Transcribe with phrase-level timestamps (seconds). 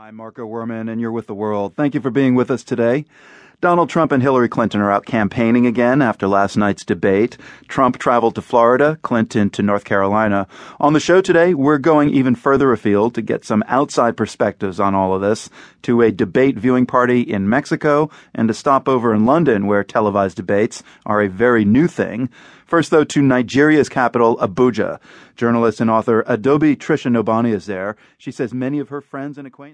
[0.00, 1.74] I'm Marco Werman, and you're with the world.
[1.76, 3.04] Thank you for being with us today.
[3.60, 7.36] Donald Trump and Hillary Clinton are out campaigning again after last night's debate.
[7.68, 10.46] Trump traveled to Florida, Clinton to North Carolina.
[10.80, 14.94] On the show today, we're going even further afield to get some outside perspectives on
[14.94, 15.50] all of this,
[15.82, 20.82] to a debate viewing party in Mexico, and a stopover in London where televised debates
[21.04, 22.30] are a very new thing.
[22.64, 25.00] First, though, to Nigeria's capital, Abuja.
[25.36, 27.96] Journalist and author Adaobi Tricia Nwaubani is there.
[28.16, 29.68] She says many of her friends and acquaintances